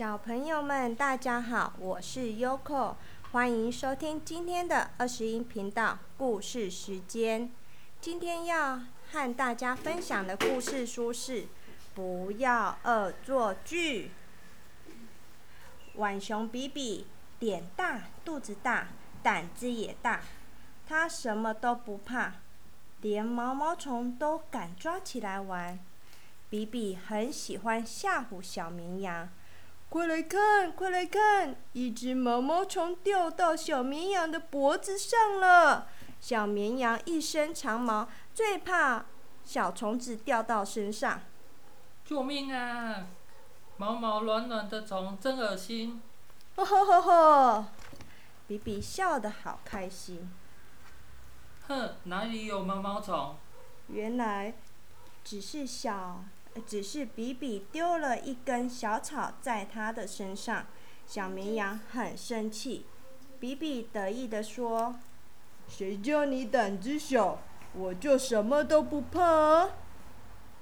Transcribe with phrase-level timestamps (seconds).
[0.00, 2.94] 小朋友们，大家好，我是 Yoko，
[3.32, 7.50] 欢迎收听今天的二十音频道故事时间。
[8.00, 8.80] 今天要
[9.12, 11.42] 和大家分享的故事书是
[11.94, 14.10] 《不要恶作剧》。
[15.96, 17.06] 浣熊比比
[17.40, 18.88] 脸大，肚子大，
[19.22, 20.22] 胆子也大，
[20.88, 22.36] 它什么都不怕，
[23.02, 25.78] 连毛毛虫都敢抓起来玩。
[26.48, 29.28] 比比很喜欢吓唬小绵羊。
[29.90, 31.56] 快来看，快来看！
[31.72, 35.88] 一只毛毛虫掉到小绵羊的脖子上了。
[36.20, 39.06] 小绵羊一身长毛，最怕
[39.42, 41.20] 小虫子掉到身上。
[42.04, 43.08] 救命啊！
[43.78, 46.00] 毛毛软软的虫真恶心。
[46.54, 47.66] 呵呵呵呵，
[48.46, 50.30] 比比笑得好开心。
[51.66, 53.34] 哼，哪里有毛毛虫？
[53.88, 54.54] 原来
[55.24, 56.22] 只是小。
[56.66, 60.66] 只是比比丢了一根小草在他的身上，
[61.06, 62.86] 小绵羊很生气。
[63.38, 64.96] 比比得意地说
[65.68, 67.42] ：“谁叫你胆子小，
[67.72, 69.70] 我就什么都不怕。”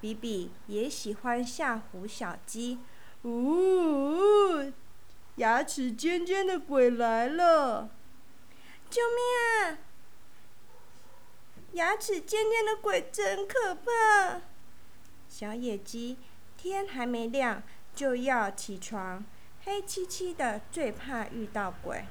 [0.00, 2.78] 比比也喜欢吓唬小鸡。
[3.22, 4.72] 呜，
[5.36, 7.88] 牙齿尖尖的鬼来了！
[8.90, 9.78] 救命啊！
[11.72, 14.42] 牙齿尖尖的鬼真可怕。
[15.38, 16.16] 小野鸡
[16.56, 17.62] 天还没亮
[17.94, 19.22] 就要起床，
[19.64, 22.06] 黑漆漆的，最怕遇到鬼。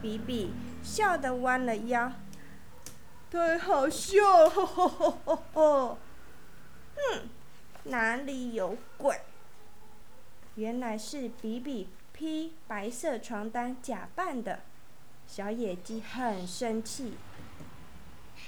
[0.00, 2.12] 比比笑得弯了腰，
[3.28, 4.48] 太好笑了！
[4.48, 5.98] 呵呵呵呵呵。
[6.94, 7.28] 哼，
[7.90, 9.20] 哪里有鬼？
[10.54, 14.60] 原来是比比披白色床单假扮的。
[15.26, 17.14] 小野鸡很生气，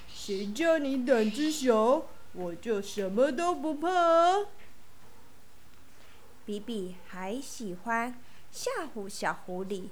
[0.07, 2.05] 谁叫你胆子小？
[2.37, 3.89] 我就什么都不怕。
[6.45, 8.21] 比比还喜欢
[8.53, 9.89] 吓唬小狐狸。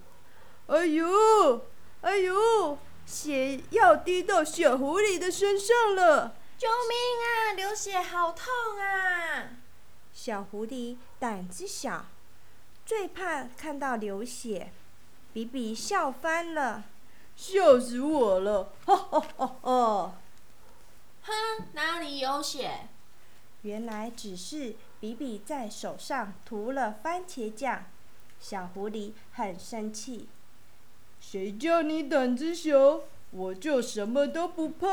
[0.66, 1.66] 哎呦，
[2.02, 6.36] 哎呦，血要滴到小狐狸的身上了！
[6.56, 7.52] 救命啊！
[7.54, 8.46] 流血好痛
[8.78, 9.56] 啊！
[10.12, 12.06] 小狐狸胆子小，
[12.86, 14.70] 最怕看到流血。
[15.32, 16.84] 比比笑翻了，
[17.34, 18.72] 笑死我了！
[18.86, 20.14] 哈哈哈哈。
[21.26, 22.88] 哼，哪里有血？
[23.62, 27.86] 原来只是比比在手上涂了番茄酱。
[28.38, 30.28] 小狐狸很生气。
[31.18, 34.86] 谁叫你胆子小，我就什么都不怕。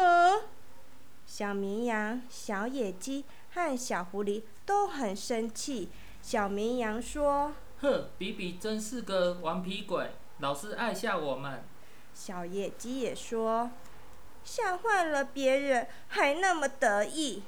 [1.25, 5.89] 小绵羊、小野鸡和小狐狸都很生气。
[6.21, 11.61] 小绵羊说：“哼，比比真是个顽皮鬼，老是爱吓我们。”
[12.15, 13.69] 小野鸡也说。
[14.43, 17.43] 吓坏了别人，还那么得意。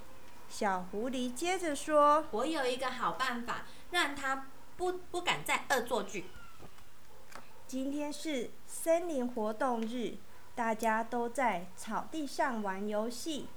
[0.49, 6.25] 小狐狸接着说：“我有一个好办法，让他不不敢再恶作剧。
[7.67, 10.17] 今天是森林活动日，
[10.53, 13.47] 大家都在草地上玩游戏。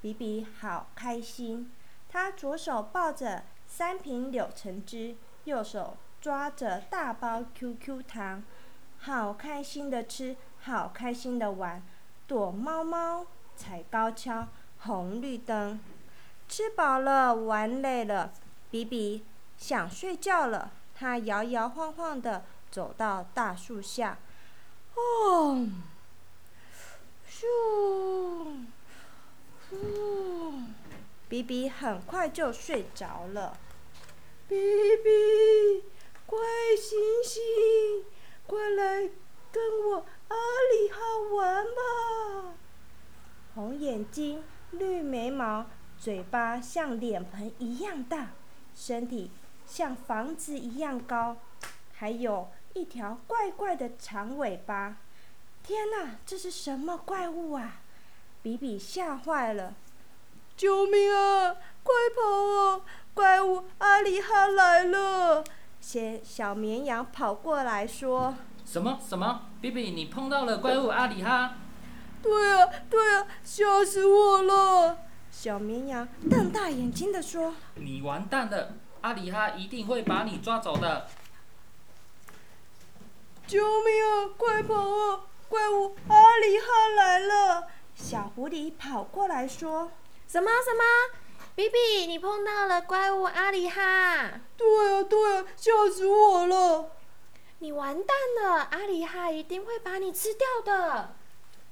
[0.00, 1.72] 比比好开心，
[2.08, 8.42] 他左手抱着三瓶柳橙汁，右手抓着大包 QQ 糖，
[8.98, 11.82] 好开心的吃，好开心的玩。”
[12.26, 14.48] 躲猫猫，踩高跷，
[14.80, 15.78] 红绿灯，
[16.48, 18.32] 吃饱了，玩累了，
[18.68, 19.24] 比比
[19.56, 20.72] 想睡觉了。
[20.94, 24.18] 他摇摇晃晃的走到大树下，
[24.94, 25.68] 哦，
[27.30, 27.44] 咻，
[29.70, 30.62] 呼，
[31.28, 33.56] 比比很快就睡着了。
[34.48, 35.84] 比比，
[36.26, 36.38] 快
[36.76, 38.04] 醒醒，
[38.48, 39.10] 快来
[39.52, 40.06] 跟我。
[40.28, 40.34] 阿
[40.72, 40.98] 里哈
[41.35, 41.35] 玩！
[43.96, 44.42] 眼睛，
[44.72, 45.64] 绿眉毛，
[45.98, 48.28] 嘴巴像脸盆一样大，
[48.74, 49.30] 身体
[49.64, 51.38] 像房子一样高，
[51.94, 54.98] 还有一条怪怪的长尾巴。
[55.62, 57.80] 天哪，这是什么怪物啊？
[58.42, 59.72] 比比吓坏了！
[60.58, 61.56] 救命啊！
[61.82, 62.80] 快跑啊！
[63.14, 65.42] 怪物阿里哈来了！
[65.80, 68.34] 小小绵羊跑过来说。
[68.62, 69.46] 什么什么？
[69.62, 71.54] 比比，你碰到了怪物阿里哈？
[72.22, 74.98] 对啊，对啊，吓死我了！
[75.30, 81.06] 小绵羊瞪大眼睛的说：“你完蛋了，阿里哈一定会把你抓走的！”
[83.46, 84.30] 救命啊！
[84.36, 85.20] 快跑啊！
[85.48, 87.68] 怪物阿里哈来了！
[87.94, 89.92] 小狐狸跑过来说
[90.26, 90.82] ：“什么什么？
[91.54, 96.90] 比比，你碰到了怪物阿里哈？”对啊，对啊，吓死我了！
[97.60, 101.15] 你完蛋了，阿里哈一定会把你吃掉的！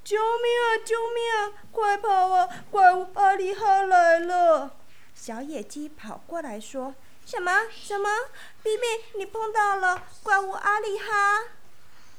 [0.05, 0.85] 救命啊！
[0.85, 1.67] 救命啊！
[1.73, 2.49] 快跑啊！
[2.71, 4.77] 怪物阿里哈来了！
[5.15, 8.11] 小野鸡跑过来说：“什么什么？
[8.63, 11.45] 比比，你碰到了怪物阿里哈？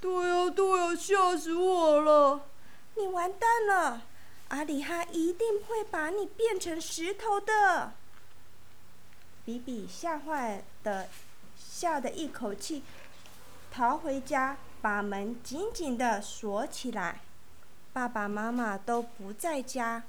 [0.01, 2.47] 对呀对呀，吓死我了！
[2.95, 4.01] 你完蛋了，
[4.47, 7.91] 阿里哈一定会把你变成石头的。
[9.45, 11.07] 比比吓坏的，
[11.55, 12.81] 吓得一口气
[13.71, 17.21] 逃回家，把门紧紧的锁起来。
[17.95, 20.03] 爸爸妈妈都不在家，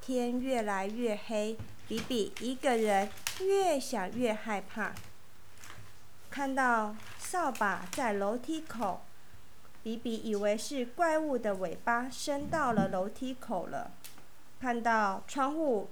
[0.00, 1.58] 天越来越黑，
[1.88, 3.10] 比比一个人
[3.40, 4.92] 越想越害怕。
[6.30, 9.00] 看到扫把在楼梯口，
[9.82, 13.90] 比比以为是怪物的尾巴伸到了楼梯口了。
[14.60, 15.90] 看到窗户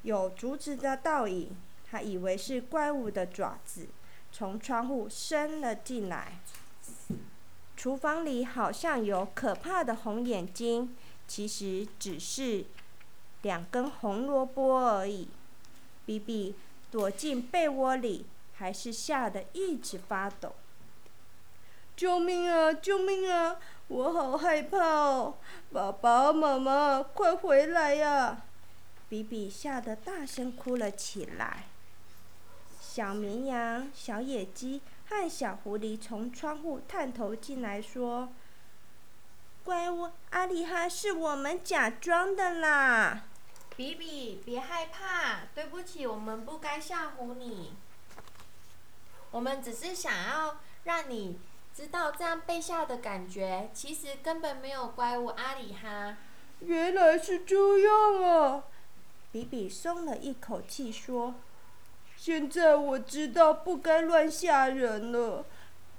[0.00, 1.54] 有竹子的倒影，
[1.84, 3.86] 他以为是怪物的爪子
[4.32, 6.38] 从窗户伸了进来。
[7.76, 10.96] 厨房里好像有可怕的红眼睛，
[11.28, 12.64] 其实只是
[13.42, 15.28] 两根红萝卜而已。
[16.06, 16.54] 比比
[16.90, 18.24] 躲进被窝里，
[18.54, 20.54] 还是吓得一直发抖。
[21.96, 22.72] 救命啊！
[22.72, 23.56] 救命啊！
[23.88, 25.34] 我好害怕哦！
[25.72, 28.42] 爸爸妈妈，快回来呀！
[29.08, 31.64] 比比吓得大声哭了起来。
[32.80, 34.80] 小绵羊、小野鸡。
[35.08, 38.28] 和小狐狸从窗户探头进来，说
[39.64, 43.22] ：“怪物阿里哈是我们假装的啦。”
[43.76, 47.74] 比比，别害怕，对不起，我们不该吓唬你。
[49.30, 51.38] 我们只是想要让你
[51.74, 56.16] 知道这样被吓的感觉，其实根本没有怪物阿里哈。
[56.60, 58.64] 原来是这样啊！
[59.30, 61.34] 比比松了一口气，说。
[62.16, 65.44] 现在我知道不该乱吓人了，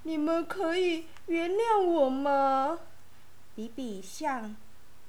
[0.04, 2.80] 你们可以原谅我吗？
[3.56, 4.56] 比比向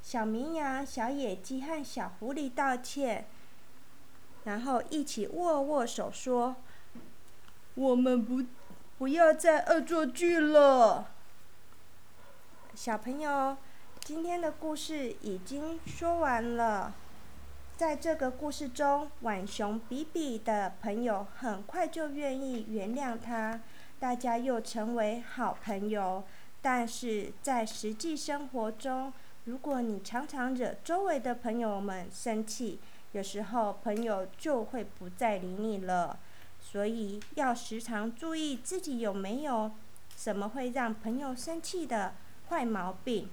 [0.01, 3.27] 小绵羊、小野鸡和小狐狸道歉，
[4.45, 6.57] 然后一起握握手说
[7.75, 8.45] ：“我们不
[8.97, 11.11] 不要再恶作剧了。”
[12.75, 13.57] 小朋友，
[14.05, 16.95] 今天的故事已经说完了。
[17.79, 23.61] 在这个故事中，浣熊比比的朋友很快就愿意原谅他，
[24.01, 26.25] 大家又成为好朋友。
[26.61, 29.13] 但是在实际生活中，
[29.45, 32.81] 如果你常常惹周围的朋友们生气，
[33.13, 36.19] 有时候朋友就会不再理你了。
[36.61, 39.71] 所以要时常注意自己有没有
[40.17, 42.15] 什么会让朋友生气的
[42.49, 43.29] 坏毛病。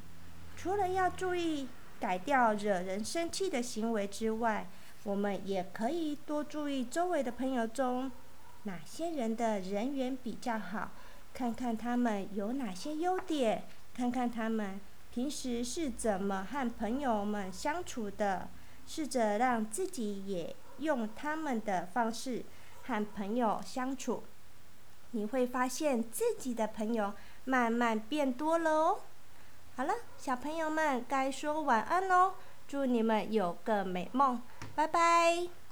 [0.55, 1.67] 除了要注意。
[2.05, 4.67] 改掉惹人生气的行为之外，
[5.05, 8.11] 我们也可以多注意周围的朋友中
[8.61, 10.91] 哪些人的人缘比较好，
[11.33, 13.63] 看看他们有哪些优点，
[13.95, 14.79] 看看他们
[15.11, 18.49] 平时是怎么和朋友们相处的，
[18.85, 22.45] 试着让自己也用他们的方式
[22.83, 24.21] 和朋友相处，
[25.09, 27.15] 你会发现自己的朋友
[27.45, 28.99] 慢慢变多了哦。
[29.77, 32.35] 好了，小朋友们该说晚安喽！
[32.65, 34.41] 祝你们有个美梦，
[34.73, 35.64] 拜拜。